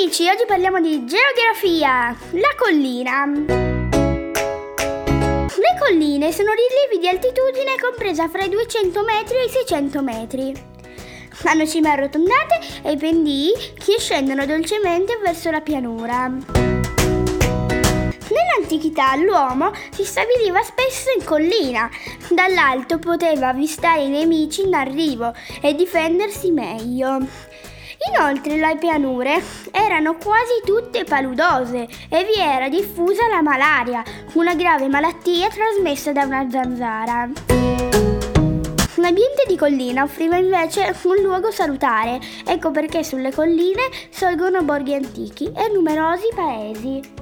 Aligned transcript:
amici, 0.00 0.26
oggi 0.30 0.46
parliamo 0.46 0.80
di 0.80 1.04
geografia. 1.04 2.16
La 2.30 2.54
collina. 2.56 3.26
Le 5.46 5.78
colline 5.78 6.32
sono 6.32 6.52
rilievi 6.52 6.98
di 6.98 7.06
altitudine 7.06 7.74
compresa 7.78 8.26
fra 8.28 8.44
i 8.44 8.48
200 8.48 9.02
metri 9.02 9.36
e 9.36 9.44
i 9.44 9.50
600 9.50 10.02
metri. 10.02 10.54
Hanno 11.44 11.66
cime 11.66 11.90
arrotondate 11.90 12.60
e 12.82 12.96
pendii 12.96 13.52
che 13.74 13.96
scendono 13.98 14.46
dolcemente 14.46 15.18
verso 15.18 15.50
la 15.50 15.60
pianura. 15.60 16.28
Nell'antichità 18.30 19.14
l'uomo 19.16 19.70
si 19.90 20.04
stabiliva 20.04 20.62
spesso 20.62 21.10
in 21.14 21.24
collina. 21.26 21.90
Dall'alto 22.30 22.98
poteva 22.98 23.48
avvistare 23.48 24.04
i 24.04 24.08
nemici 24.08 24.62
in 24.62 24.72
arrivo 24.72 25.34
e 25.60 25.74
difendersi 25.74 26.50
meglio. 26.52 27.58
Inoltre 28.08 28.56
le 28.56 28.76
pianure 28.78 29.42
erano 29.70 30.16
quasi 30.16 30.62
tutte 30.64 31.04
paludose 31.04 31.86
e 32.08 32.24
vi 32.24 32.40
era 32.40 32.70
diffusa 32.70 33.28
la 33.28 33.42
malaria, 33.42 34.02
una 34.32 34.54
grave 34.54 34.88
malattia 34.88 35.48
trasmessa 35.48 36.10
da 36.10 36.24
una 36.24 36.48
zanzara. 36.48 37.28
L'ambiente 38.96 39.44
di 39.46 39.56
collina 39.56 40.02
offriva 40.02 40.36
invece 40.36 40.94
un 41.02 41.16
luogo 41.16 41.50
salutare, 41.50 42.18
ecco 42.46 42.70
perché 42.70 43.04
sulle 43.04 43.32
colline 43.32 43.82
sorgono 44.08 44.62
borghi 44.62 44.94
antichi 44.94 45.52
e 45.54 45.70
numerosi 45.70 46.28
paesi. 46.34 47.19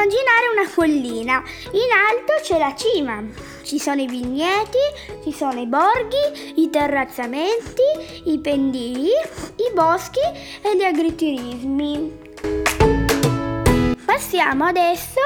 Immaginare 0.00 0.48
una 0.56 0.70
collina. 0.74 1.42
In 1.72 1.90
alto 1.92 2.32
c'è 2.40 2.58
la 2.58 2.74
cima, 2.74 3.22
ci 3.62 3.78
sono 3.78 4.00
i 4.00 4.06
vigneti, 4.06 4.78
ci 5.22 5.30
sono 5.30 5.60
i 5.60 5.66
borghi, 5.66 6.54
i 6.56 6.70
terrazzamenti, 6.70 7.82
i 8.24 8.38
pendii, 8.38 9.08
i 9.08 9.70
boschi 9.74 10.20
e 10.62 10.74
gli 10.74 10.82
agriturismi. 10.82 12.18
Passiamo 14.06 14.64
adesso 14.64 15.20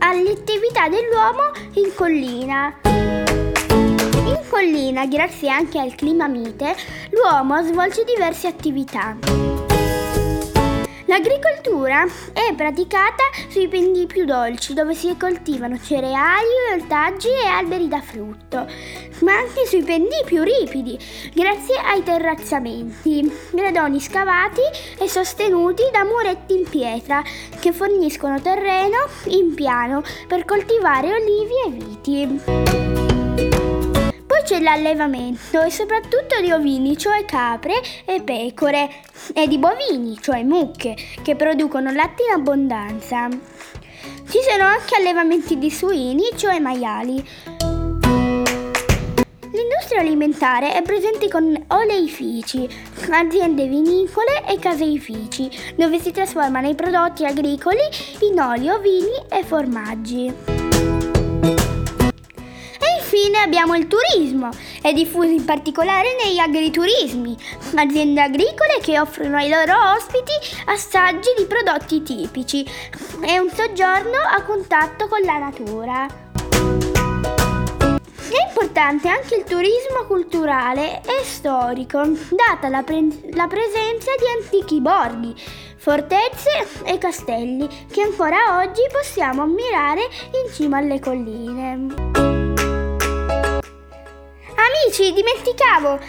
alle 0.00 0.32
attività 0.32 0.86
dell'uomo 0.90 1.52
in 1.76 1.94
collina. 1.94 2.80
In 2.90 4.40
collina, 4.50 5.06
grazie 5.06 5.48
anche 5.48 5.78
al 5.78 5.94
clima 5.94 6.28
mite, 6.28 6.76
l'uomo 7.12 7.62
svolge 7.62 8.04
diverse 8.04 8.48
attività. 8.48 9.53
L'agricoltura 11.14 12.04
è 12.32 12.52
praticata 12.56 13.22
sui 13.48 13.68
pendii 13.68 14.06
più 14.06 14.24
dolci 14.24 14.74
dove 14.74 14.94
si 14.94 15.16
coltivano 15.16 15.80
cereali, 15.80 16.48
ortaggi 16.74 17.28
e 17.28 17.46
alberi 17.46 17.86
da 17.86 18.00
frutto, 18.00 18.66
ma 19.20 19.36
anche 19.36 19.64
sui 19.64 19.84
pendii 19.84 20.24
più 20.24 20.42
ripidi, 20.42 20.98
grazie 21.32 21.76
ai 21.76 22.02
terrazzamenti, 22.02 23.32
gradoni 23.52 24.00
scavati 24.00 24.62
e 24.98 25.08
sostenuti 25.08 25.84
da 25.92 26.02
muretti 26.02 26.58
in 26.58 26.68
pietra 26.68 27.22
che 27.60 27.70
forniscono 27.70 28.40
terreno 28.40 29.06
in 29.26 29.54
piano 29.54 30.02
per 30.26 30.44
coltivare 30.44 31.12
olivi 31.12 31.54
e 31.64 31.70
viti 31.70 33.82
c'è 34.44 34.60
l'allevamento 34.60 35.62
e 35.62 35.70
soprattutto 35.70 36.38
di 36.42 36.52
ovini, 36.52 36.98
cioè 36.98 37.24
capre 37.24 37.80
e 38.04 38.20
pecore, 38.20 38.90
e 39.32 39.48
di 39.48 39.58
bovini, 39.58 40.18
cioè 40.20 40.42
mucche, 40.42 40.94
che 41.22 41.34
producono 41.34 41.90
latte 41.90 42.24
in 42.28 42.34
abbondanza. 42.34 43.28
Ci 43.28 44.38
sono 44.46 44.64
anche 44.64 44.96
allevamenti 44.96 45.58
di 45.58 45.70
suini, 45.70 46.24
cioè 46.36 46.58
maiali. 46.60 47.26
L'industria 49.50 50.00
alimentare 50.00 50.74
è 50.74 50.82
presente 50.82 51.28
con 51.28 51.64
oleifici, 51.68 52.68
aziende 53.10 53.66
vinicole 53.66 54.44
e 54.46 54.58
caseifici, 54.58 55.48
dove 55.74 55.98
si 55.98 56.10
trasformano 56.10 56.68
i 56.68 56.74
prodotti 56.74 57.24
agricoli 57.24 57.78
in 58.20 58.38
olio, 58.40 58.78
vini 58.78 59.24
e 59.30 59.42
formaggi 59.42 60.53
infine 63.14 63.38
abbiamo 63.38 63.76
il 63.76 63.86
turismo, 63.86 64.48
è 64.82 64.92
diffuso 64.92 65.28
in 65.28 65.44
particolare 65.44 66.16
negli 66.20 66.38
agriturismi, 66.38 67.36
aziende 67.76 68.20
agricole 68.20 68.80
che 68.82 68.98
offrono 68.98 69.36
ai 69.36 69.48
loro 69.48 69.72
ospiti 69.96 70.32
assaggi 70.66 71.28
di 71.36 71.44
prodotti 71.44 72.02
tipici 72.02 72.68
e 73.24 73.38
un 73.38 73.48
soggiorno 73.50 74.18
a 74.18 74.42
contatto 74.42 75.06
con 75.06 75.20
la 75.22 75.38
natura. 75.38 76.06
È 78.26 78.48
importante 78.48 79.08
anche 79.08 79.36
il 79.36 79.44
turismo 79.44 80.06
culturale 80.08 81.00
e 81.02 81.22
storico, 81.22 82.02
data 82.30 82.68
la, 82.68 82.82
pre- 82.82 83.06
la 83.32 83.46
presenza 83.46 84.10
di 84.18 84.42
antichi 84.42 84.80
borghi, 84.80 85.32
fortezze 85.76 86.66
e 86.84 86.98
castelli 86.98 87.68
che 87.92 88.02
ancora 88.02 88.58
oggi 88.58 88.82
possiamo 88.90 89.42
ammirare 89.42 90.02
in 90.02 90.52
cima 90.52 90.78
alle 90.78 90.98
colline. 90.98 92.23
Amici, 94.74 95.12
dimenticavo! 95.12 96.00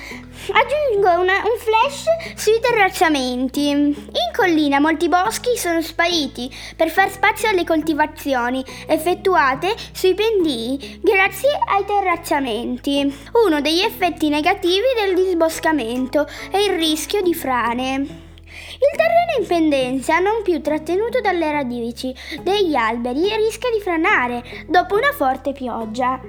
Aggiungo 0.51 1.21
una, 1.21 1.37
un 1.43 1.57
flash 1.59 2.05
sui 2.35 2.59
terrazzamenti. 2.59 3.69
In 3.69 3.93
collina 4.35 4.79
molti 4.79 5.07
boschi 5.07 5.55
sono 5.55 5.81
spariti 5.83 6.51
per 6.75 6.89
far 6.89 7.11
spazio 7.11 7.47
alle 7.49 7.63
coltivazioni 7.63 8.65
effettuate 8.87 9.75
sui 9.91 10.15
pendii 10.15 10.99
grazie 11.03 11.51
ai 11.75 11.85
terrazzamenti. 11.85 13.15
Uno 13.45 13.61
degli 13.61 13.81
effetti 13.81 14.29
negativi 14.29 14.87
del 14.99 15.13
disboscamento 15.13 16.25
è 16.49 16.57
il 16.57 16.75
rischio 16.75 17.21
di 17.21 17.35
frane. 17.35 17.93
Il 17.93 18.97
terreno 18.97 19.41
in 19.41 19.47
pendenza, 19.47 20.17
non 20.17 20.41
più 20.43 20.59
trattenuto 20.61 21.21
dalle 21.21 21.51
radici 21.51 22.13
degli 22.41 22.73
alberi, 22.73 23.35
rischia 23.35 23.69
di 23.69 23.81
franare 23.81 24.43
dopo 24.67 24.95
una 24.95 25.11
forte 25.11 25.51
pioggia 25.51 26.19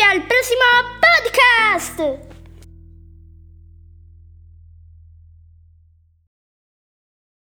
al 0.00 0.22
prossimo 0.26 0.64
podcast! 1.00 2.37